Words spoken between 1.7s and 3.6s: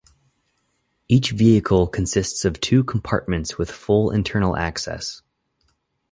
consists of two compartments